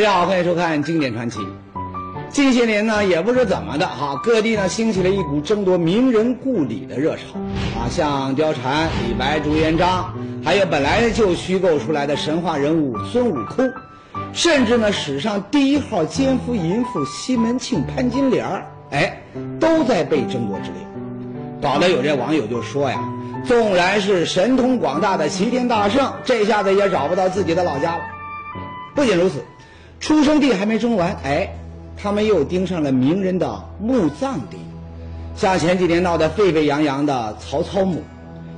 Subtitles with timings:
[0.00, 1.40] 大家好，欢迎收看《经典传奇》。
[2.30, 7.38] 近些年呢，也不知怎么的哈，各地呢兴起了一股争夺名人故里的热潮
[7.78, 10.10] 啊，像貂蝉、李白、朱元璋，
[10.42, 13.70] 还有本来就虚构出来的神话人物孙悟空，
[14.32, 19.22] 甚至呢史上第一号奸夫淫妇西门庆、潘金莲儿，哎，
[19.60, 20.80] 都在被争夺之列。
[21.60, 22.98] 搞得有这网友就说呀，
[23.44, 28.02] 纵然是神通广大的齐天大圣，这下子也找不到自己的老家了。
[28.94, 29.44] 不仅如此，
[30.00, 31.54] 出生地还没争完，哎，
[31.96, 34.56] 他们又盯上了名人的墓葬地，
[35.36, 38.02] 像前几年闹得沸沸扬扬的曹操墓，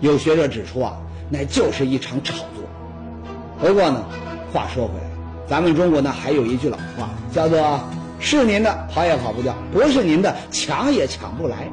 [0.01, 0.97] 有学者指出啊，
[1.29, 2.65] 那就是一场炒作。
[3.61, 4.05] 不过呢，
[4.53, 5.05] 话说回来，
[5.49, 7.81] 咱们中国呢还有一句老话，叫做
[8.21, 11.69] “是您的跑也跑不掉，不是您的抢也抢不来”，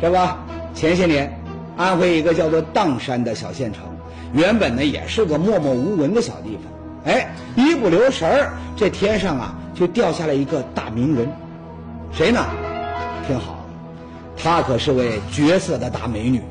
[0.00, 0.38] 是吧？
[0.74, 1.38] 前些年，
[1.76, 3.82] 安徽一个叫做砀山的小县城，
[4.32, 6.72] 原本呢也是个默默无闻的小地方。
[7.06, 11.28] 哎，一不留神儿，这天上啊就掉下来一个大名人，
[12.12, 12.44] 谁呢？
[13.26, 13.64] 听好，
[14.36, 16.42] 她可是位绝色的大美女，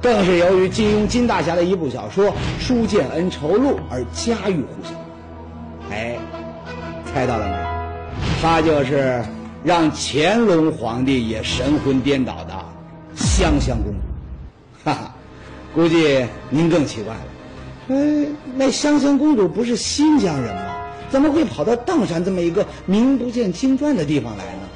[0.00, 2.26] 更是由于金庸金大侠的一部小说
[2.58, 4.90] 《书剑恩仇录》而家喻户晓。
[5.90, 6.16] 哎，
[7.12, 7.56] 猜到了没？
[8.40, 9.22] 她就是
[9.62, 12.54] 让乾隆皇帝也神魂颠倒的
[13.14, 13.98] 香香公主。
[14.84, 15.14] 哈哈，
[15.74, 17.14] 估计您更奇怪。
[17.88, 20.76] 哎，那香香公主不是新疆人吗？
[21.10, 24.68] 怎么会跑到砀山这么一个名不见经传的地方来呢？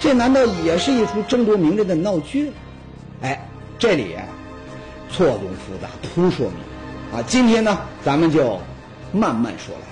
[0.00, 2.50] 这难道也是一出争夺名人的闹剧？
[3.22, 4.16] 哎，这里
[5.08, 6.54] 错综复杂，扑朔迷
[7.12, 7.22] 离啊！
[7.28, 8.58] 今天呢，咱们就
[9.12, 9.82] 慢慢说来。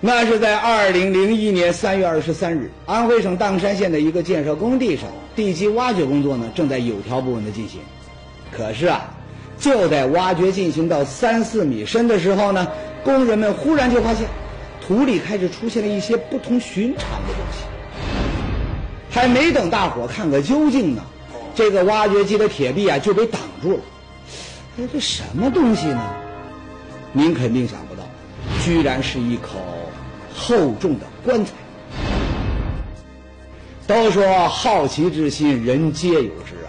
[0.00, 7.80] 那是在二零零一年三月二十三日，安徽省砀山县的一个建设工地上，地基挖掘工作呢正在有条不紊的进行。
[8.50, 9.12] 可是啊。
[9.58, 12.66] 就在挖掘进行到三四米深的时候呢，
[13.02, 14.26] 工人们忽然就发现，
[14.86, 17.64] 土里开始出现了一些不同寻常的东西。
[19.10, 21.02] 还没等大伙看个究竟呢，
[21.54, 23.80] 这个挖掘机的铁臂啊就被挡住了。
[24.78, 26.14] 哎，这什么东西呢？
[27.12, 28.02] 您肯定想不到，
[28.62, 29.58] 居然是一口
[30.34, 31.52] 厚重的棺材。
[33.86, 36.68] 都说好奇之心，人皆有之啊，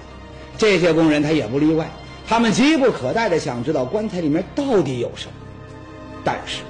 [0.57, 1.85] 这些工人他也不例外。
[2.27, 5.31] 他们急不可待的想知道棺材里面到底有什么，
[6.25, 6.61] 但是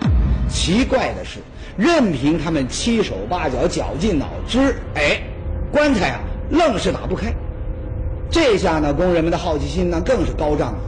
[0.48, 1.40] 奇怪的是，
[1.76, 5.20] 任凭他们七手八脚绞尽脑汁，哎，
[5.72, 6.20] 棺材啊
[6.52, 7.34] 愣是打不开。
[8.30, 10.80] 这下呢，工人们的好奇心呢更是高涨了。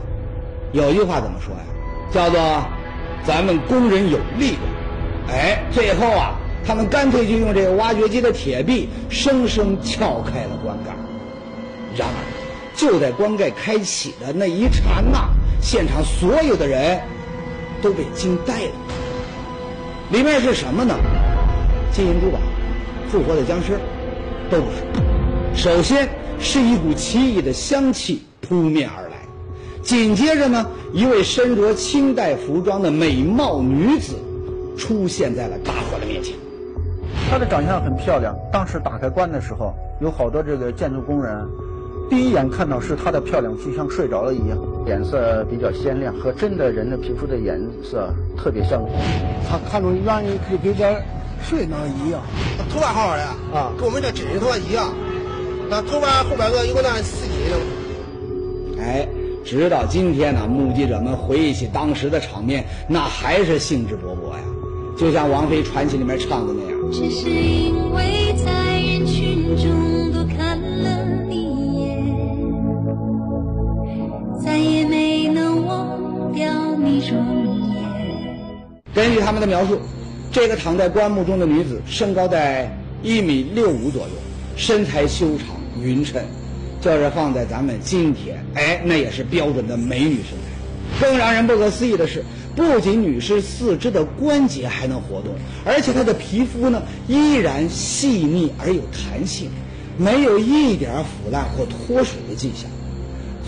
[0.72, 1.60] 有句话怎么说呀？
[2.12, 2.40] 叫做
[3.26, 4.60] “咱们工人有力量”。
[5.36, 10.92] 哎，最后啊，他们干脆就用这个挖掘机的铁臂生生撬开了棺盖。
[11.96, 12.39] 然而。
[12.80, 15.28] 就在棺盖开启的那一刹那，
[15.60, 16.98] 现场所有的人
[17.82, 18.70] 都被惊呆了。
[20.10, 20.94] 里面是什么呢？
[21.92, 22.38] 金银珠宝、
[23.10, 23.78] 复活的僵尸，
[24.50, 25.62] 都不是。
[25.62, 26.08] 首先
[26.38, 29.16] 是一股奇异的香气扑面而来，
[29.82, 34.14] 紧接着呢，一位身着清代服装的美貌女子
[34.78, 36.34] 出现在了大伙的面前。
[37.30, 41.46] 她的长相很漂亮，当时打开棺的时候，有好多这个建筑工人。
[42.10, 48.90] 第一眼看到是她的漂亮，就像睡着了一样，脸色比较鲜亮，和真的人的皮肤的颜色特别相同。
[49.48, 50.84] 他看着远就跟这
[51.42, 52.20] 睡那一样，
[52.68, 53.22] 头发好好的
[53.56, 54.92] 啊，跟我们这真人头发一样。
[55.70, 58.80] 那头发后边个有个那丝巾。
[58.80, 59.08] 哎，
[59.44, 64.42] 直到今天呢，目击者们回忆起当时的场面，那还是兴致勃勃呀，
[64.98, 66.90] 就像王菲传奇里面唱的那样。
[66.90, 68.69] 只是因为在
[79.00, 79.80] 根据他们的描述，
[80.30, 82.70] 这个躺在棺木中的女子身高在
[83.02, 84.10] 一米六五左右，
[84.56, 86.22] 身材修长匀称，
[86.82, 91.00] 就是放在咱们今天，哎，那也是标准的美女身材。
[91.00, 92.22] 更让人不可思议的是，
[92.54, 95.32] 不仅女士四肢的关节还能活动，
[95.64, 99.48] 而且她的皮肤呢依然细腻而有弹性，
[99.96, 102.70] 没有一点腐烂或脱水的迹象。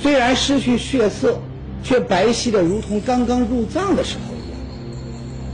[0.01, 1.39] 虽然失去血色。
[1.85, 4.32] 却白皙的如同刚刚入葬的时候。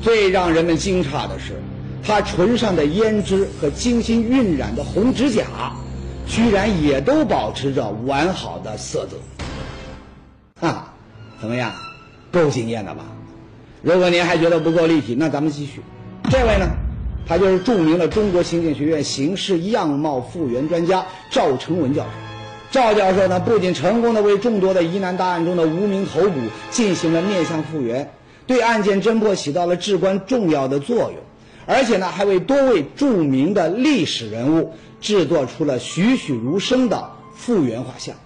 [0.03, 1.61] 最让人们惊诧的是，
[2.03, 5.45] 她唇上的胭脂和精心晕染的红指甲，
[6.27, 9.17] 居然也都保持着完好的色泽。
[10.61, 10.93] 哈，
[11.41, 11.73] 怎么样，
[12.31, 13.05] 够惊艳的吧？
[13.83, 15.81] 如果您还觉得不够立体，那咱们继续。
[16.31, 16.67] 这位呢，
[17.27, 22.09] 他就是著名的中国刑警学院刑事样貌复原专家赵成文教授。
[22.71, 26.41] 赵教授呢，不仅成功的为众多的疑难大案中的无名头骨
[26.71, 28.13] 进行了面相复原，
[28.49, 31.19] 对案件侦破起到了至关重要的作用，
[31.67, 38.17] 而且呢，还为多位著名的历史人物制作出了栩栩如生的复原画像。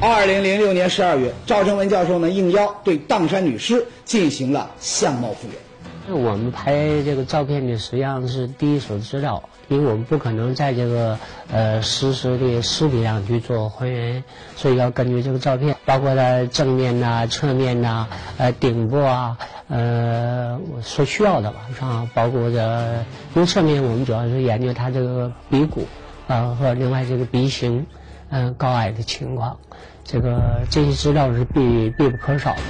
[0.00, 6.20] 二零零六年十二月，赵成文教授呢应邀对砀山女尸进行了相貌复原。
[6.20, 11.18] 我们拍这个照片呢，实际上是第一手资料，因为我们不可能在这个
[11.50, 14.22] 呃实时的尸体上去做还原，
[14.54, 19.38] 所以要根据这个照片，包括它正面呐、侧面呐、呃顶部啊，
[19.68, 23.04] 呃所需要的吧，是吧，包括这
[23.34, 25.86] 因为侧面我们主要是研究它这个鼻骨
[26.28, 27.86] 啊和另外这个鼻形，
[28.30, 29.58] 嗯高矮的情况，
[30.04, 32.60] 这个这些资料是必必不可少的。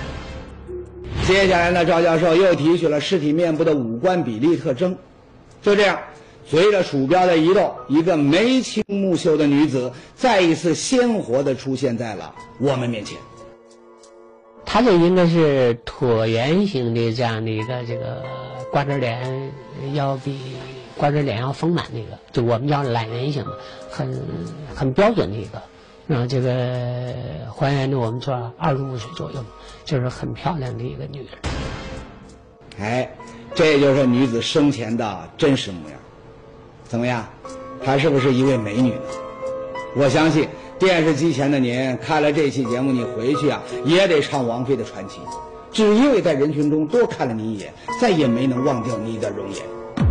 [1.26, 4.96] 接下来呢，赵教授又提取了尸体面部的五官比例特征。
[5.60, 6.00] 就这样，
[6.52, 13.16] 随着鼠标的移动，一个眉清目秀的女子再一次鲜活地出现在了我们面前。
[14.66, 18.22] 她这应该是椭圆形的这样的一个这个
[18.70, 19.50] 瓜子脸，
[19.94, 20.38] 要比
[20.98, 23.42] 瓜子脸要丰满的一个，就我们叫懒圆形，
[23.90, 24.20] 很
[24.74, 25.62] 很标准的一个。
[26.06, 27.14] 然后这个
[27.56, 29.42] 还原的我们说二十五岁左右，
[29.86, 31.28] 就是很漂亮的一个女人。
[32.78, 33.10] 哎，
[33.54, 35.98] 这就是女子生前的真实模样。
[36.92, 37.26] 怎么样，
[37.82, 39.00] 她是不是一位美女呢？
[39.96, 40.46] 我相信
[40.78, 45.18] 电视机前的您看了这期节目，你回去啊也得唱王菲的传奇，
[45.72, 49.62] 只因为在人群中多看了你一眼，再也没能忘掉你的容颜。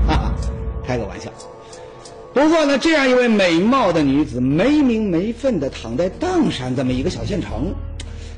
[0.08, 0.34] 哈哈，
[0.84, 1.30] 开个玩笑。
[2.34, 7.76] 不过呢，这样一位美貌的女子没名没分的躺在砀山这么一个小县城，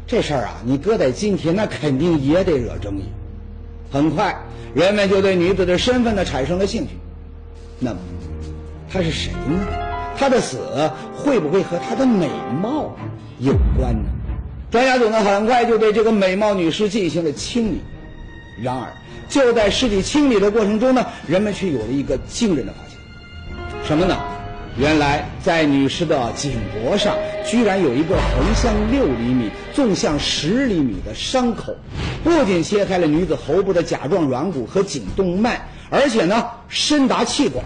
[0.06, 3.06] 这事儿啊，你搁在今天那肯定也得惹争议。
[3.90, 4.38] 很快，
[4.76, 6.90] 人们就对女子的身份呢产生了兴趣。
[7.80, 7.98] 那么
[8.94, 9.66] 他，是谁呢？
[10.16, 10.60] 她的死
[11.16, 12.30] 会不会和她的美
[12.62, 12.96] 貌
[13.40, 14.10] 有关呢？
[14.70, 17.82] 专家组呢很快就对这个美貌女尸进行了清理。
[18.62, 18.88] 然而，
[19.28, 22.98] 就在尸体清理的过程中呢，人们却有了一个惊人的发现。
[23.84, 24.16] 什么呢？
[24.78, 27.16] 原来在女尸的颈脖上，
[27.46, 31.76] 居然有一个横向六厘米、纵向十厘米的伤口，
[32.24, 37.64] 不仅切开了女子喉部的甲状软骨和颈动脉，而且呢深达气管，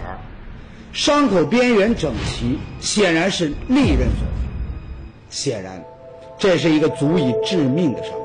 [0.92, 4.38] 伤口边缘整齐，显然是利刃所为。
[5.30, 5.82] 显然，
[6.38, 8.18] 这是一个足以致命的伤口。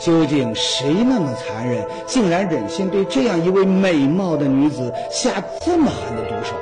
[0.00, 6.54] 究竟谁那么残忍，竟然忍心对这样一位美貌的女子下这么狠的毒手？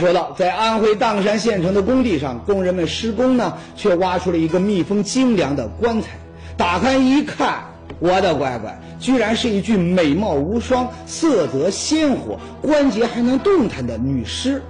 [0.00, 6.08] 说到在安徽砀山县城的工地上，工人们施工呢，却挖出了一个密封精良的棺材。
[6.56, 7.64] 打开一看，
[7.98, 14.62] 我的乖乖，居然是一具美貌无双、色泽鲜活、关节还能动弹的女尸。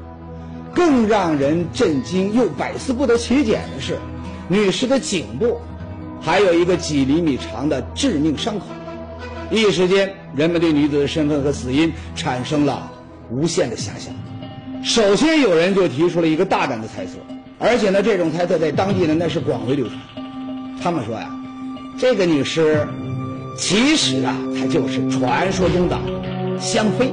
[0.75, 3.97] 更让人震惊又百思不得其解的是，
[4.49, 5.61] 女尸的颈部。
[6.21, 8.65] 还有一个几厘米长的致命伤口，
[9.51, 12.91] 一时间，人们对女子的身份和死因产生了
[13.31, 14.15] 无限的遐想。
[14.83, 17.13] 首先，有人就提出了一个大胆的猜测，
[17.59, 19.99] 而且呢，这种猜测在当地呢那是广为流传。
[20.83, 21.31] 他们说呀，
[21.97, 22.87] 这个女尸
[23.57, 25.97] 其实啊，她就是传说中的
[26.59, 27.13] 香妃。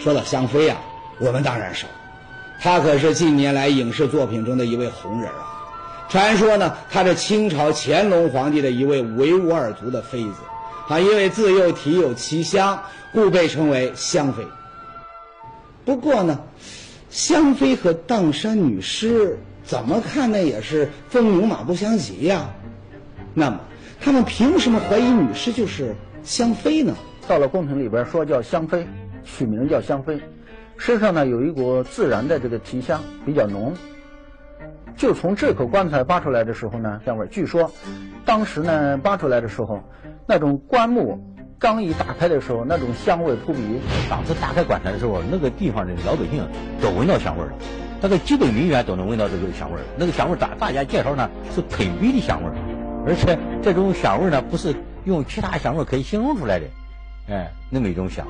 [0.00, 0.76] 说到香妃呀，
[1.18, 1.86] 我们当然熟。
[2.60, 5.50] 她可是近年来影视作品中的一位红人啊！
[6.08, 10.36] 传说呢，她是清朝乾隆皇帝的一位维吾尔族的妃子，
[10.88, 12.80] 啊，因为自幼体有奇香，
[13.12, 14.46] 故被称为香妃。
[15.84, 16.38] 不过呢，
[17.12, 22.48] 香妃和砀山女尸怎么看呢，也是风牛马不相及呀。
[23.34, 23.60] 那么，
[24.00, 26.94] 他们凭什么怀疑女尸就是香妃呢？
[27.28, 28.86] 到了宫廷里边说叫香妃，
[29.24, 30.18] 取名叫香妃。
[30.78, 33.74] 身上呢有一股自然的这个提香，比较浓。
[34.96, 37.70] 就从这口棺材扒出来的时候呢，香味据说，
[38.24, 39.82] 当时呢扒出来的时候，
[40.26, 41.31] 那种棺木
[41.62, 43.60] 刚一打开的时候，那种香味扑鼻。
[44.10, 46.44] 当时打开棺材的时候，那个地方的老百姓
[46.82, 47.52] 都闻到香味了，
[48.00, 52.50] 大概几百米远都能闻到这个香味那个香味大大家介绍呢是喷鼻的香味
[53.06, 56.66] 而且这种香味呢不是用其他香味可以形容出来的，
[57.30, 58.26] 哎，那么一种香。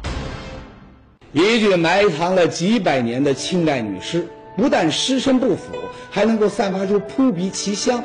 [1.33, 4.27] 一具埋藏了几百年的清代女尸，
[4.59, 5.73] 不但尸身不腐，
[6.11, 8.05] 还能够散发出扑鼻奇香，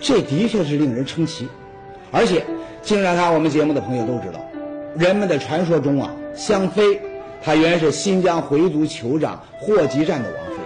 [0.00, 1.46] 这的确是令人称奇。
[2.10, 2.44] 而且，
[2.80, 4.40] 经常看我们节目的朋友都知道，
[4.98, 7.00] 人们的传说中啊，香妃
[7.42, 10.56] 她原是新疆回族酋长霍集占的王妃。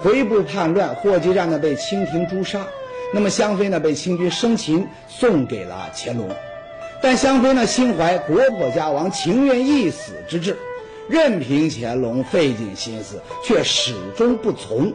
[0.00, 2.66] 回部叛乱，霍集占呢被清廷诛杀，
[3.14, 6.28] 那么香妃呢被清军生擒，送给了乾隆。
[7.02, 10.56] 但香妃呢心怀国破家亡，情愿一死之志。
[11.08, 14.92] 任凭乾隆费尽心思，却始终不从，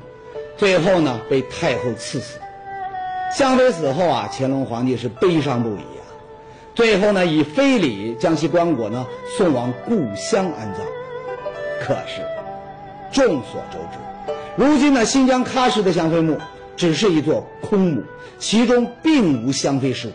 [0.58, 2.40] 最后呢被太后赐死。
[3.36, 5.95] 香妃死后啊，乾隆皇帝是悲伤不已。
[6.76, 10.86] 最后呢以非礼将其棺椁呢送往故乡安葬。
[11.82, 12.22] 可是，
[13.12, 16.38] 众所周知，如今呢新疆喀什的香妃墓
[16.76, 18.04] 只是一座空墓，
[18.40, 20.14] 其中并无香妃尸骨。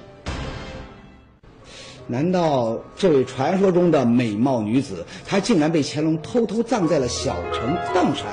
[2.07, 8.27] 难道这位传说中的美貌女子，她竟然被乾隆偷偷葬在了小城砀山？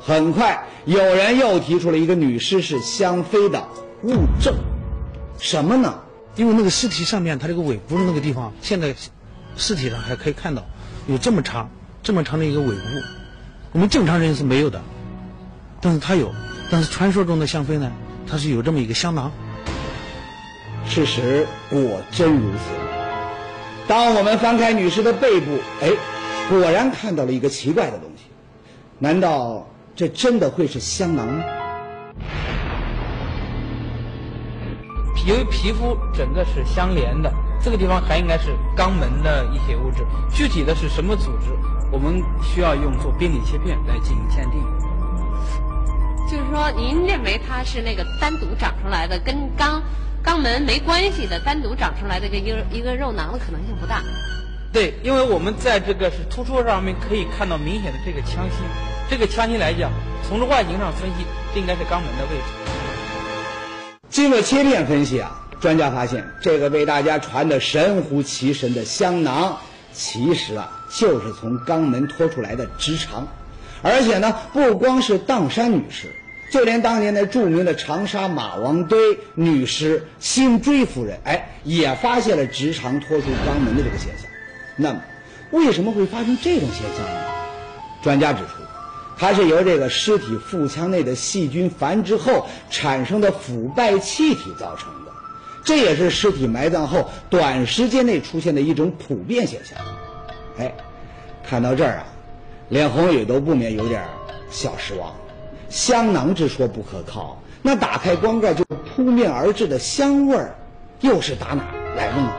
[0.00, 3.62] 很快，有人又提出了一个女尸是香妃的
[4.04, 4.54] 物证，
[5.38, 5.92] 什么呢？
[6.38, 8.94] 因为那个尸体上面，它这个尾部那个地方，现在
[9.56, 10.64] 尸体上还可以看到
[11.08, 11.68] 有这么长、
[12.04, 12.82] 这么长的一个尾部，
[13.72, 14.80] 我们正常人是没有的，
[15.80, 16.32] 但是它有。
[16.70, 17.90] 但是传说中的香妃呢，
[18.26, 19.32] 它是有这么一个香囊。
[20.86, 22.60] 事实果真如此。
[23.88, 25.90] 当我们翻开女尸的背部，哎，
[26.48, 28.22] 果然看到了一个奇怪的东西。
[29.00, 31.42] 难道这真的会是香囊吗？
[35.28, 37.30] 由于皮肤整个是相连的，
[37.62, 40.02] 这个地方还应该是肛门的一些物质。
[40.32, 41.50] 具体的是什么组织，
[41.92, 44.58] 我们需要用做病理切片来进行鉴定。
[46.30, 49.82] 就是说，您认为它是那个单独长出来的，跟肛
[50.24, 54.02] 肛门没关系的，单独长出来的一个一个肉囊的可能性不大。
[54.72, 58.62] 对，因为我们在这个是突出上面可以看到明显的这个腔隙，
[59.10, 59.90] 这个腔隙来讲，
[60.26, 62.77] 从这外形上分析，这应该是肛门的位置。
[64.18, 69.58] 经过切片分析啊，专家发现这个被大家传得神乎其神的香囊，
[69.92, 73.28] 其实啊就是从肛门拖出来的直肠，
[73.80, 76.08] 而且呢不光是砀山女尸。
[76.50, 78.98] 就连当年的著名的长沙马王堆
[79.36, 84.28] 女尸辛追夫人，哎，也发现了直肠脱出肛门的这个现象。
[84.74, 85.00] 那么，
[85.52, 87.20] 为什么会发生这种现象呢？
[88.02, 88.62] 专家指出，
[89.18, 95.10] 它是由这个尸体腹腔内的细菌繁殖后产生的腐败气体造成的。
[95.64, 99.76] 这也是尸体埋葬后短时间内出现的一种普遍现象。
[100.56, 100.72] 哎，
[101.44, 102.06] 看到这儿啊，
[102.68, 104.04] 连红宇都不免有点
[104.50, 105.12] 小失望。
[105.68, 110.54] 香囊之说不可靠，那打开棺盖就扑面而至的香味儿，
[111.00, 111.64] 又是打哪
[111.96, 112.32] 来的呢？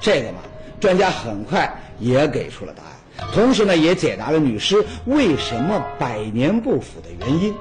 [0.00, 0.38] 这个嘛，
[0.80, 2.90] 专家很快也给出了答案，
[3.32, 7.54] 同时呢，也解答了女尸为什么百年不腐的原因。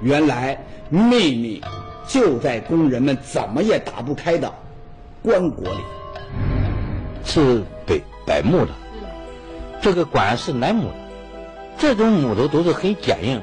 [0.00, 1.62] 原来秘密
[2.06, 4.52] 就在工人们怎么也打不开的
[5.22, 5.78] 棺椁里。
[7.24, 8.72] 是北柏木的，
[9.80, 10.94] 这个棺是楠木的，
[11.78, 13.40] 这种木头都是很坚硬。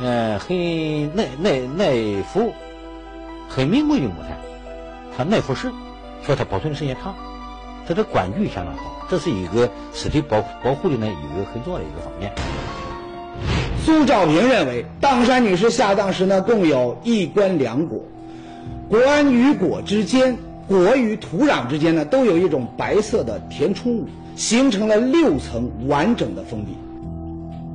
[0.00, 2.52] 呃，很耐耐耐腐，
[3.48, 4.36] 很名贵的木材，
[5.16, 5.72] 它耐腐蚀，
[6.22, 7.14] 所以它保存的时间长。
[7.86, 12.32] 它的管具相当好，这是一个尸体保保护的呢一个很重要的一个方面。
[13.84, 18.00] 苏兆平认为，砀山女士下葬时呢，共有一棺两椁，
[18.88, 20.38] 棺与椁之间，
[20.70, 24.06] 椁与土壤之间呢，都有一种白色的填充物，
[24.36, 26.78] 形成了六层完整的封闭。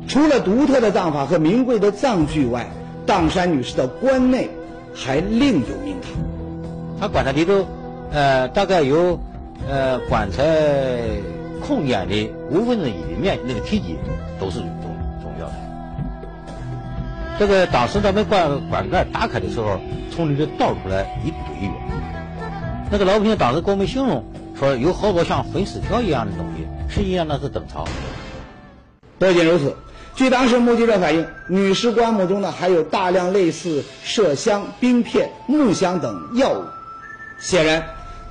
[0.07, 2.67] 除了独特的葬法和名贵的葬具外，
[3.05, 4.49] 砀山女士的棺内
[4.95, 6.11] 还另有名堂。
[6.99, 7.67] 她棺材里头，
[8.11, 9.19] 呃，大概有，
[9.67, 10.43] 呃，棺材
[11.61, 13.97] 空间的五分之一的面那个体积
[14.39, 15.53] 都是重重要的。
[17.37, 19.79] 这个当时咱们棺棺盖打开的时候，
[20.11, 21.73] 从里头倒出来一堆药。
[22.91, 24.23] 那个老百姓当时给我们形容
[24.57, 27.87] 说，有好多像粉丝条一样的东西，实际上那是灯草。
[29.19, 29.75] 不仅如此。
[30.15, 36.63] 据当时目击者反映，女尸棺木中呢还有大量类似麝香、冰片、木香等药物。
[37.39, 37.81] 显然，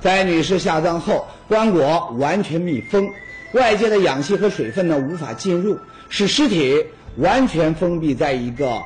[0.01, 3.11] 在女士下葬后，棺椁完全密封，
[3.51, 5.77] 外界的氧气和水分呢无法进入，
[6.07, 6.85] 使尸体
[7.17, 8.81] 完全封闭在一个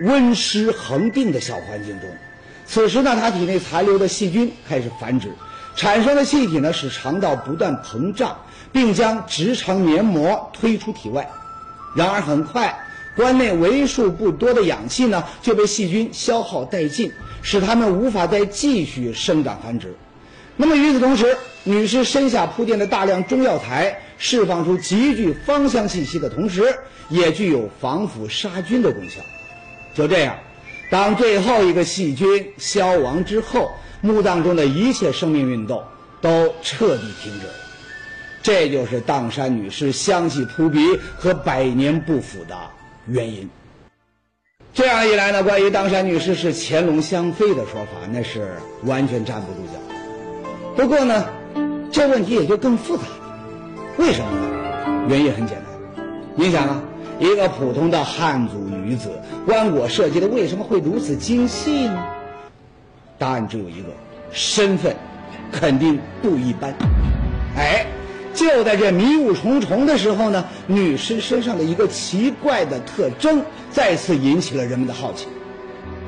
[0.00, 2.10] 温湿恒定的小环境中。
[2.66, 5.30] 此时呢，他体内残留的细菌开始繁殖，
[5.76, 8.38] 产生的气体呢使肠道不断膨胀，
[8.72, 11.30] 并将直肠黏膜推出体外。
[11.94, 12.84] 然而很快，
[13.14, 19.94] 棺内为数不多的氧气呢就被细菌消耗殆尽，使它们无法再继续生长繁殖。
[20.56, 26.76] 那么与此同时，女尸身下铺垫的大量中药材释放出极具芳香气息的同时，
[27.08, 29.20] 也具有防腐杀菌的功效。
[29.94, 30.38] 就这样，
[30.90, 35.82] 当最后一个细菌消亡之后，墓葬中的一切生命运动
[36.20, 37.52] 都彻底停止了。
[38.42, 42.56] 这就是砀山女尸香气扑鼻和百年不腐的
[43.06, 43.48] 原因。
[44.74, 49.81] 这样一来呢，关于砀山女尸是乾隆香妃的说法，那是完全站不住脚。
[50.74, 51.26] 不过呢，
[51.90, 53.08] 这问题也就更复杂了。
[53.98, 55.06] 为什么呢？
[55.08, 56.04] 原因很简单。
[56.34, 56.82] 你想啊，
[57.18, 59.10] 一个普通的汉族女子，
[59.44, 62.02] 棺椁设计的为什么会如此精细呢？
[63.18, 63.88] 答案只有一个：
[64.32, 64.96] 身份
[65.52, 66.74] 肯定不一般。
[67.56, 67.86] 哎，
[68.32, 75.28] 就在这迷雾重重的时候呢，女尸身上的一个奇怪的特征再次引起了人们的好奇。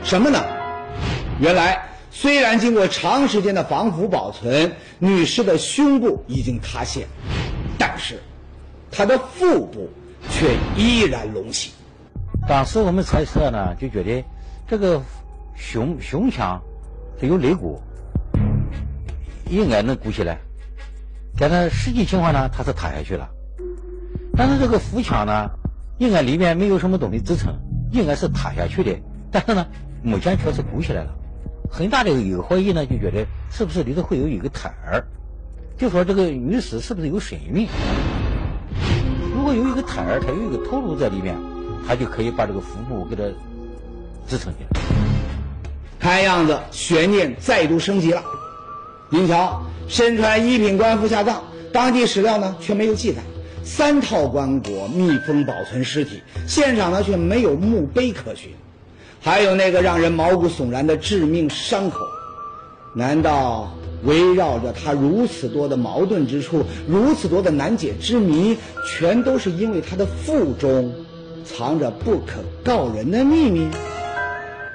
[0.02, 0.42] 什么呢？
[1.38, 1.82] 原来，
[2.16, 7.08] 虽然经过长时间的防腐保存，女尸的胸部已经塌陷，
[7.76, 8.20] 但是
[8.88, 9.90] 她的腹部
[10.30, 11.72] 却依然隆起。
[12.46, 14.24] 当时我们猜测呢，就觉得
[14.68, 15.02] 这个
[15.56, 16.62] 胸胸腔
[17.20, 17.82] 是有肋骨，
[19.50, 20.38] 应该能鼓起来。
[21.36, 23.28] 但是实际情况呢，它是塌下去了。
[24.36, 25.50] 但是这个腹腔呢，
[25.98, 27.52] 应该里面没有什么东西支撑，
[27.90, 28.96] 应该是塌下去的。
[29.32, 29.66] 但是呢，
[30.00, 31.12] 目前确实鼓起来了。
[31.70, 35.04] 很大的一个怀疑呢，就觉得是不是里头会有一个胎儿？
[35.76, 37.66] 就说这个女尸是不是有身孕？
[39.34, 41.36] 如果有一个胎儿，它有一个头颅在里面，
[41.86, 43.22] 它就可以把这个腹部给它
[44.28, 44.80] 支撑起来。
[45.98, 48.22] 看样子悬念再度升级了。
[49.10, 51.42] 您瞧，身穿一品官服下葬，
[51.72, 53.20] 当地史料呢却没有记载。
[53.64, 58.50] 三套棺椁密封保存尸体，现场呢却没有墓碑可寻，
[59.24, 62.06] 还有那个让人毛骨悚然的致命伤口。
[62.92, 70.92] 难道围绕着他如此多的矛盾之处，如此多的难解之谜，全都是因为他的腹中
[71.42, 73.66] 藏着不可告人的秘密？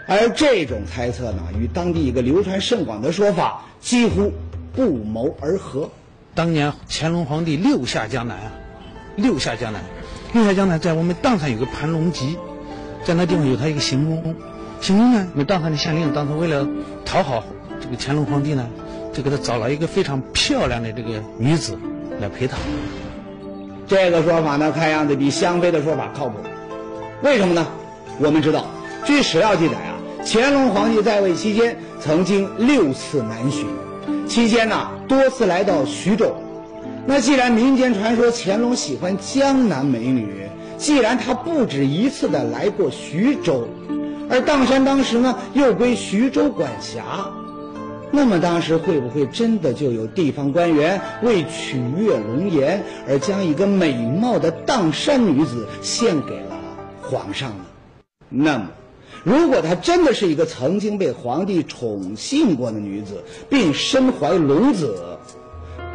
[0.07, 4.33] 而这种猜测呢，与当地一个流传甚广的说法几乎
[4.73, 5.91] 不谋而合。
[6.33, 8.51] 当年乾隆皇帝六下江南啊，
[9.15, 9.83] 六下江南，
[10.33, 12.35] 六下江南在我们砀山有个盘龙集，
[13.05, 14.35] 在那地方有他一个行宫，
[14.81, 16.67] 行宫呢，我们砀山的县令当时为了
[17.05, 17.43] 讨好
[17.81, 18.67] 这个乾隆皇帝呢，
[19.13, 21.77] 就给他找了一个非常漂亮的这个女子
[22.19, 22.57] 来陪他。
[23.87, 26.35] 这个说法呢，看样子比香妃的说法靠谱。
[27.23, 27.67] 为什么呢？
[28.19, 28.65] 我们知道，
[29.05, 29.95] 据史料记载啊，
[30.25, 33.65] 乾隆皇帝在位期间曾经六次南巡，
[34.27, 36.35] 期间呢多次来到徐州。
[37.07, 40.48] 那既然民间传说乾隆喜欢江南美女，
[40.79, 43.67] 既然他不止一次的来过徐州，
[44.29, 47.31] 而砀山当时呢又归徐州管辖，
[48.11, 56.57] 那么当时会不会真的就有地方官员为取悦龙颜而将一个美貌的砀山女子献给了
[57.01, 57.65] 皇上呢？
[58.29, 58.69] 那么，
[59.25, 65.18] 如果她真的是一个曾经被皇帝宠幸过的女子，并身怀龙子，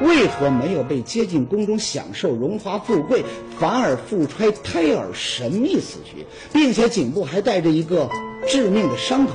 [0.00, 3.24] 为何没有被接进宫中享受荣华富贵，
[3.58, 8.08] 反而腹揣胎儿神秘死去，并且颈部还带着一个
[8.46, 9.32] 致命的伤口？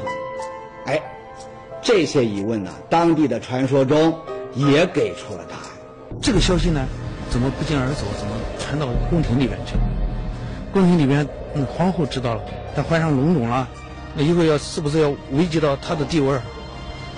[0.85, 1.01] 哎，
[1.81, 4.13] 这些疑问呢，当地的传说中
[4.53, 5.63] 也给出了答案。
[6.21, 6.85] 这个消息呢，
[7.29, 8.05] 怎么不胫而走？
[8.17, 9.81] 怎么传到宫廷里边去了？
[10.73, 12.41] 宫廷里边，嗯，皇后知道了，
[12.75, 13.67] 她怀上龙种了，
[14.13, 16.37] 那以后要是不是要危及到她的地位？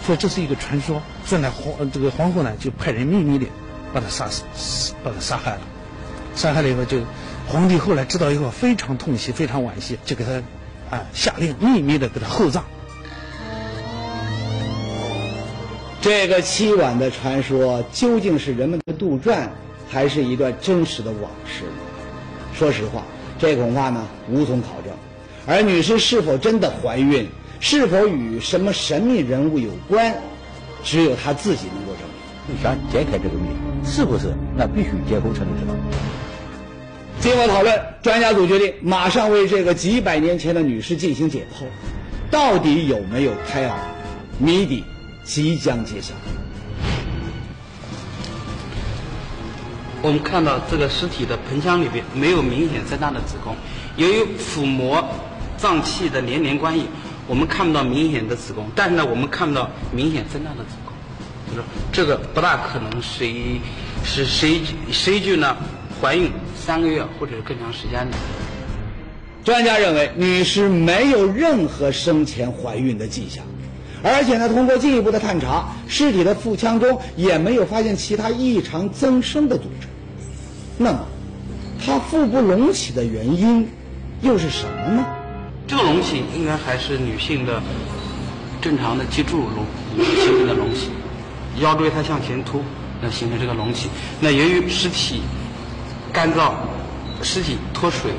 [0.06, 3.46] 说这是一个传说，说呢皇这个皇后呢就派人秘密的
[3.94, 5.62] 把她杀死，把她杀害了。
[6.36, 7.02] 杀害了以后，就
[7.48, 10.42] 皇帝后来知道以后非常痛惜，非常惋惜，就给他
[10.96, 12.64] 啊下令秘密的给他厚葬。
[16.02, 19.50] 这个凄婉的传说究竟是人们的杜撰，
[19.90, 21.74] 还是一段真实的往事呢？
[22.58, 23.04] 说实话，
[23.38, 24.94] 这恐怕呢无从考证。
[25.46, 27.28] 而女尸是否真的怀孕，
[27.62, 30.14] 是否与什么神秘人物有关，
[30.84, 32.62] 只有他自己能够证明。
[32.62, 33.50] 想解开这个谜，
[33.86, 34.34] 是不是？
[34.58, 35.74] 那必须解剖才能知道。
[37.20, 41.66] 经过讨论，专家组决定马上为这个几百年前的女尸进行解剖，
[42.32, 43.78] 到底有没有胎儿？
[44.40, 44.84] 谜底
[45.24, 46.16] 即将揭晓。
[50.02, 53.56] 我们看到这个尸体的盆腔里边没有明显增大的子宫，
[53.98, 55.08] 由于腹膜
[55.58, 56.88] 脏器的连连关系，
[57.28, 60.94] 我们看不到明显的子宫，但是呢，我们看不到明显增大的子宫，
[61.50, 63.62] 就是这个不大可能是一
[64.04, 65.56] 是谁谁具呢
[66.02, 68.18] 怀孕三个月或者是更长时间的。
[69.44, 73.44] 专家认为，女士没有任何生前怀孕的迹象，
[74.04, 79.88] 而且呢，通过进一步的探查，尸体的腹腔中也没有发现其他异常增生的组织。
[80.78, 81.00] 那么，
[81.84, 83.68] 她腹部隆起的原因
[84.22, 85.06] 又是什么呢？
[85.72, 87.64] 这个隆起应该还是女性的
[88.62, 90.90] 正常的脊柱隆形成的隆起，
[91.62, 92.62] 腰椎它向前凸，
[93.02, 93.88] 那形成这个隆起。
[94.20, 95.22] 那由于尸体
[96.12, 96.52] 干燥，
[97.24, 98.12] 尸体脱水，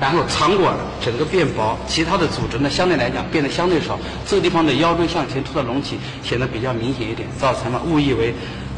[0.00, 8.32] 然后肠管整个变薄，其他的组织呢相对来讲变得相对少，这个地方的腰椎向前凸的隆起显得比较明显一点，造成了误以为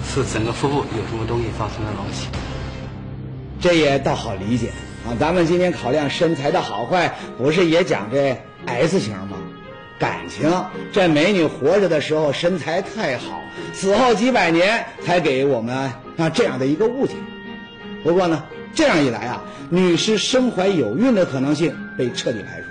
[0.08, 2.28] 是整个腹部有什么东西造成的隆起。
[3.60, 4.72] 这也倒好理解
[5.06, 5.16] 啊。
[5.18, 8.36] 咱们今天考量身材的好坏，不是也讲这
[8.66, 9.38] S 型吗？
[9.98, 10.50] 感情。
[10.92, 13.40] 这美女活着的时候身材太好，
[13.72, 17.14] 死后几百年才给我们啊这样的一个误解。
[18.02, 22.66] 不过呢，这样一来啊，女尸身怀有孕的可能性被彻底排除，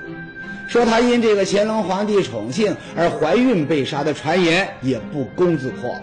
[0.67, 6.02] 说她因这个乾隆皇帝宠幸而怀孕被杀的传言也不攻自破了。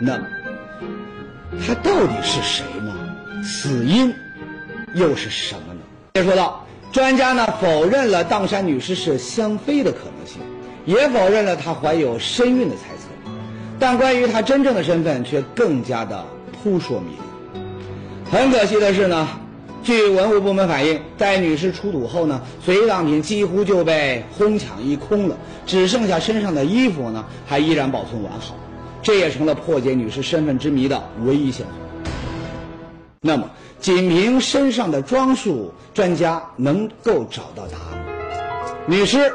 [0.00, 0.26] 那么，
[1.64, 2.92] 她到底是谁呢？
[3.44, 4.12] 死因
[4.94, 5.80] 又是什么呢？
[6.14, 10.40] 接着说到，专家呢否认了砀山女尸是香妃的可能性，
[10.86, 13.32] 也否认了她怀有身孕的猜测，
[13.78, 18.30] 但关于她真正的身份却更加的扑朔迷离。
[18.30, 19.28] 很可惜的是呢，
[19.82, 28.54] 据文物部门反映，在女尸出土后呢，随葬品几乎就被哄抢一空了，只剩下身上的衣服呢还依然保存完好，
[29.02, 32.10] 这也成了破解女尸身份之谜的唯一线索。
[33.20, 33.50] 那么，
[33.84, 38.02] 仅凭身上的装束，专家能够找到答案。
[38.86, 39.30] 女尸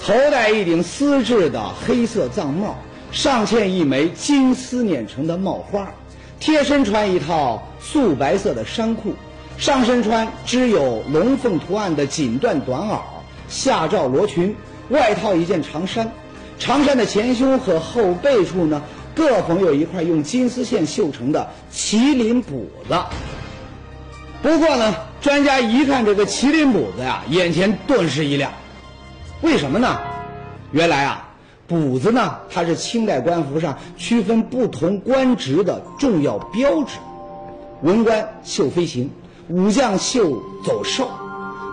[0.00, 2.74] 头戴一顶丝质的黑色藏帽，
[3.12, 5.86] 上嵌一枚金丝捻成的帽花。
[6.40, 9.14] 贴身穿一套素白色的衫裤，
[9.56, 12.98] 上身穿织有龙凤图案的锦缎短袄，
[13.48, 14.52] 下罩罗裙，
[14.88, 16.10] 外套一件长衫。
[16.58, 18.82] 长衫的前胸和后背处呢，
[19.14, 22.94] 各缝有一块用金丝线绣成的麒麟补子。
[24.46, 28.52] 不过呢，专家一看这个麒麟补子呀，眼前顿时一亮。
[29.40, 29.98] 为什么呢？
[30.70, 31.28] 原来啊。
[31.66, 36.92] 补子呢，它是清代官服上区分不同官职的重要标志。
[37.82, 39.10] 文官绣飞行，
[39.48, 41.10] 武将绣走兽，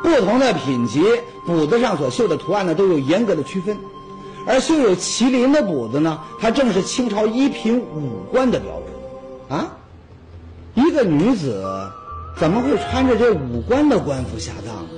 [0.01, 1.03] 不同的品级，
[1.45, 3.77] 补子上所绣的图案呢，都有严格的区分。
[4.47, 9.53] 而绣有麒麟的补子呢，它正是清朝一品武官的标志。
[9.53, 9.77] 啊，
[10.73, 11.63] 一个女子
[12.37, 14.89] 怎么会穿着这武官的官服下葬呢？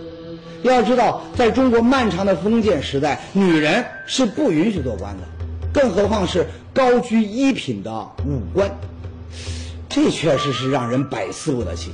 [0.63, 5.23] 要知道，在中国漫长的封建时代，女人是不允许做官的，
[5.71, 7.91] 更何况是高居一品的
[8.25, 8.71] 武官。
[9.89, 11.93] 这确实是让人百思不得其解。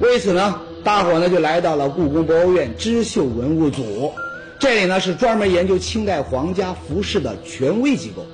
[0.00, 4.12] 为此呢，大伙呢就来到了故宫博物院织绣文物组，
[4.58, 8.26] 这里呢是专门研究清代皇家服饰的权威机构。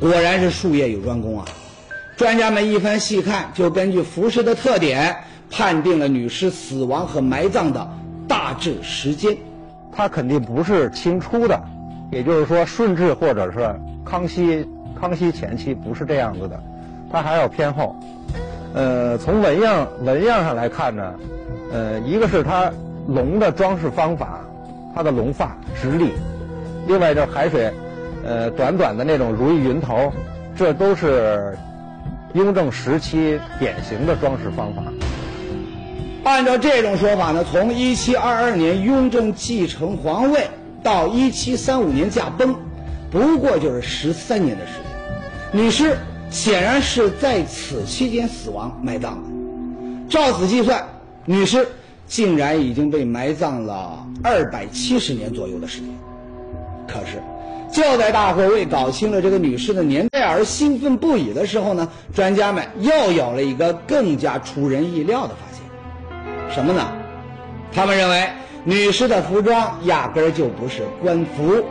[0.00, 1.44] 果然是术业有专攻啊！
[2.16, 5.16] 专家们一番细看，就根据服饰的特点，
[5.50, 7.88] 判定了女尸死亡和埋葬的。
[8.26, 9.36] 大致时间，
[9.92, 11.60] 它肯定不是清初的，
[12.10, 14.66] 也就是说顺治或者是康熙，
[14.98, 16.62] 康熙前期不是这样子的，
[17.12, 17.94] 它还要偏后。
[18.72, 21.14] 呃，从纹样纹样上来看呢，
[21.72, 22.72] 呃，一个是它
[23.08, 24.40] 龙的装饰方法，
[24.94, 26.12] 它的龙发直立，
[26.86, 27.72] 另外就是海水，
[28.24, 30.12] 呃，短短的那种如意云头，
[30.56, 31.58] 这都是
[32.34, 34.82] 雍正时期典型的装饰方法。
[36.24, 40.48] 按照这种说法呢，从一七二二年雍正继承皇位
[40.82, 42.54] 到一七三五年驾崩，
[43.10, 45.62] 不过就是十三年的时间。
[45.62, 45.96] 女尸
[46.28, 49.30] 显然是在此期间死亡埋葬的。
[50.08, 50.84] 照此计算，
[51.24, 51.68] 女尸
[52.08, 55.88] 竟然已经被埋葬了二百七十年左右的时间。
[56.88, 57.22] 可是，
[57.74, 66.54] 就在大伙为搞清了这个女尸的年代而兴奋不已的时候呢，专家们又有了一个更加出人意料的发现。
[66.54, 66.92] 什么呢？
[67.72, 68.30] 他们认为
[68.62, 71.64] 女尸的服装压根儿就不是官服，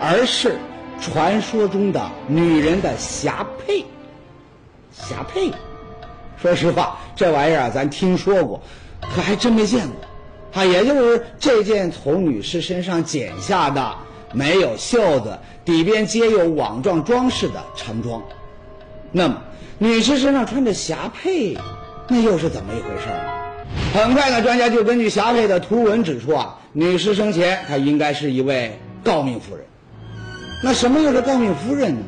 [0.00, 0.56] 而是
[0.98, 3.84] 传说中的女人的霞帔。
[4.90, 5.52] 霞帔，
[6.40, 8.62] 说实话，这玩意儿啊，咱听说过，
[9.14, 9.96] 可还真没见过。
[10.54, 13.94] 啊，也就是这件从女尸身上剪下的，
[14.32, 18.22] 没有袖子，底边皆有网状装饰的长装。
[19.10, 19.42] 那么，
[19.78, 21.58] 女尸身上穿着霞帔，
[22.08, 23.32] 那又是怎么一回事呢？
[23.94, 29.64] 很快呢，专家就根据霞帔的图文指出啊，女尸生前她应该是一位诰命夫人。
[30.62, 32.02] 那什么又是诰命夫人呢？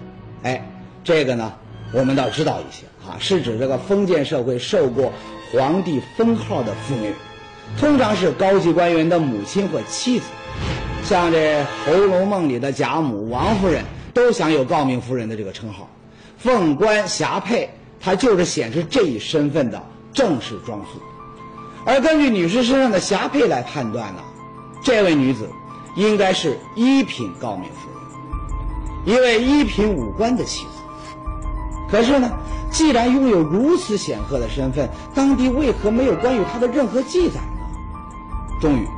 [0.45, 0.67] 哎，
[1.03, 1.53] 这个呢，
[1.93, 5.13] 我们倒知道一些啊，是指这个封建社会受过
[5.53, 7.13] 皇帝封号的妇女，
[7.79, 10.27] 通常是高级官员的母亲或妻子。
[11.05, 15.87] 像这《红楼梦》里的贾母、王夫人，都享有诰命夫人的这个称号。
[16.39, 17.69] 凤冠霞帔，
[18.01, 19.83] 它就是显示这一身份的
[20.15, 20.99] 正式装束。
[21.85, 24.23] 而根据女士身上的霞帔来判断呢，
[24.83, 25.47] 这位女子
[25.95, 27.91] 应该是一品诰命夫
[29.05, 30.71] 人，一位一品武官的妻子。
[31.91, 32.31] 可是呢，
[32.71, 38.59] 既然拥有如此显赫的身份，当地为何没有关于她的任何记载呢？
[38.59, 38.89] 终于，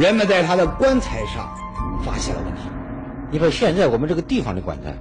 [0.00, 1.54] 人们在他的棺材上
[2.02, 2.62] 发现了问题。
[3.30, 4.94] 你说现在我们这个地方的棺材，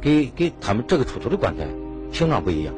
[0.00, 1.64] 跟跟他们这个出土的棺材
[2.10, 2.74] 形状不一样。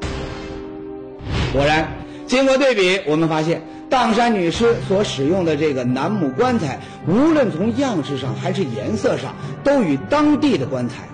[1.53, 1.93] 果然。
[2.27, 11.09] 经过对比，我们发现砀山女尸所使用的这个楠木棺材，无论从样式上还是颜色上，都与当地的棺材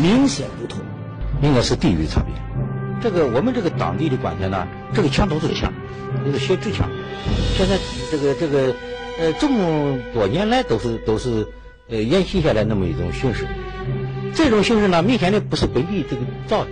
[0.00, 0.78] 明显不同。
[1.42, 2.32] 应该是地域差别。
[3.02, 5.72] 这个我们这个当地的棺材呢，这个墙都是墙，
[6.24, 6.88] 那个写纸墙。
[7.56, 7.76] 现在
[8.12, 8.72] 这个这个
[9.20, 11.46] 呃这么多年来都是都是
[11.90, 13.46] 呃沿袭下来那么一种形式。
[14.34, 16.70] 这种形式呢，明显的不是本地这个造的。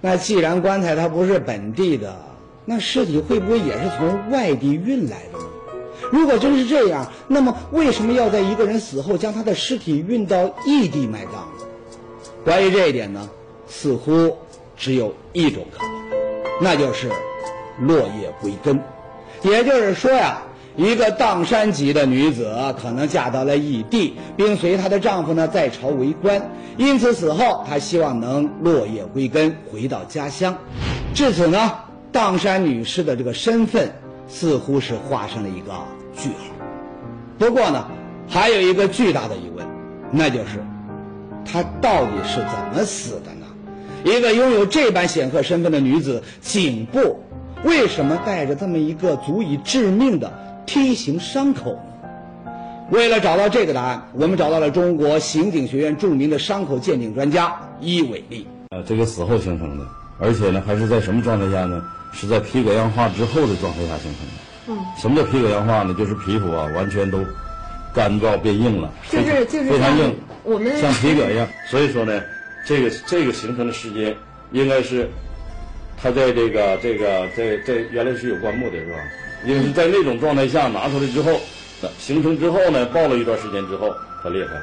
[0.00, 2.20] 那既然棺材它不是本地的，
[2.64, 5.44] 那尸体会不会也是从外地运来的呢？
[6.10, 11.66] 如果真是这样，那么为什么要在一个人死后将他的尸体运到异地埋葬呢？
[12.44, 13.30] 关于这一点呢，
[13.68, 14.36] 似乎
[14.76, 15.92] 只有一种可能，
[16.60, 17.08] 那就是
[17.78, 18.82] 落叶归根。
[19.42, 20.42] 也就是说呀，
[20.76, 30.56] 一个砀山籍的女子可能嫁到了异地，并随她的丈夫呢在朝为官，因此死后她希望能落叶归根，回到家乡。
[31.14, 31.72] 至此呢，
[32.12, 33.92] 砀山女士的这个身份
[34.26, 35.72] 似乎是画上了一个
[36.16, 36.54] 句号。
[37.38, 37.86] 不过呢，
[38.28, 39.66] 还有一个巨大的疑问，
[40.10, 40.64] 那就是。
[41.44, 43.46] 她到底是怎么死的呢？
[44.04, 47.20] 一个拥有这般显赫身份的女子，颈部
[47.64, 50.32] 为什么带着这么一个足以致命的
[50.66, 51.72] 梯形伤口
[52.44, 52.52] 呢？
[52.90, 58.46] 为了找到这个答案，我们找到了中国刑警学院著名的伤口鉴定专家伊伟利。
[58.70, 59.84] 呃，这个死后形成的，
[60.18, 61.82] 而且呢，还是在什么状态下呢？
[62.12, 64.32] 是在皮革氧化之后的状态下形成的。
[64.68, 64.78] 嗯。
[65.00, 65.94] 什么叫皮革氧化呢？
[65.98, 67.24] 就是皮肤啊，完全都
[67.94, 70.14] 干燥变硬了，就是就是非常硬。
[70.44, 72.20] 我们像皮革一样， 所以说呢，
[72.66, 74.14] 这个这个形成的时间，
[74.50, 75.08] 应该是，
[75.96, 78.98] 它在这个这个在在原来是有棺木的是吧？
[79.44, 81.40] 因为是在那种状态下拿出来之后，
[81.98, 84.60] 形成之后呢，爆了一段时间之后，它裂开了。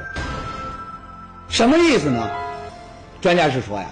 [1.48, 2.30] 什么意思呢？
[3.20, 3.86] 专家是说呀，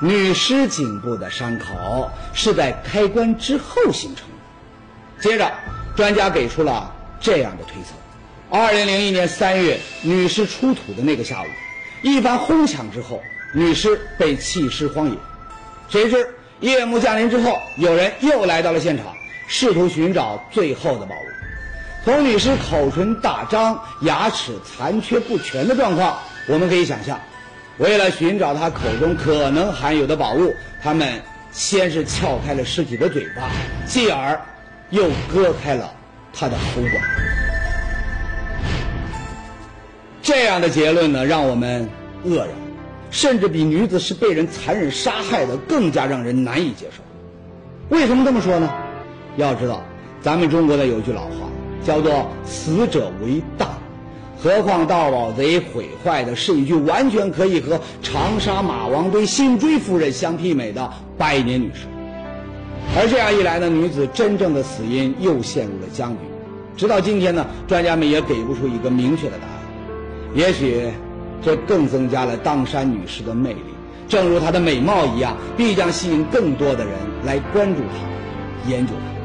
[0.00, 5.28] 女尸颈部的伤口是在开棺之后形成的。
[5.28, 5.52] 接着，
[5.96, 7.90] 专家给出了这样的推测。
[8.50, 11.46] 二零零一年三月，女尸出土的那个下午，
[12.02, 13.20] 一番哄抢之后，
[13.52, 15.16] 女尸被弃尸荒野。
[15.88, 19.06] 谁知夜幕降临之后，有人又来到了现场，
[19.48, 21.24] 试图寻找最后的宝物。
[22.04, 27.18] 从女尸口唇大张、牙齿残缺不全的状况，我们可以想象，
[27.78, 33.50] 为了寻找她口中可能含有的宝物，他们先是撬开了尸体的嘴巴，
[33.86, 34.40] 继而
[34.90, 35.92] 又割开了
[36.32, 36.94] 她的喉管。
[40.22, 41.88] 这样的结论呢，让我们
[42.24, 42.48] 愕然，
[43.10, 47.02] 甚至比女子是被人残忍杀害的更加让人难以接受。
[47.88, 48.72] 为什么这么说呢？
[49.38, 49.80] 要知道，
[50.20, 51.48] 咱们中国的有句老话，
[51.84, 53.68] 叫做“死者为大”，
[54.36, 61.86] 何况盗宝贼毁坏的是一具完全可以和长沙马王堆辛追夫人相媲美的百年女尸。
[62.96, 66.18] 而这样一来呢，女子真正的死因又陷入了僵局。
[66.76, 69.54] 直到今天呢，专家们也给不出一个明确的答案。
[70.34, 70.82] 也许，
[71.40, 73.60] 这更增加了当山女士的魅力。
[74.08, 79.17] 正如她的美貌一样，必将吸引更多的人来关注她、研究她。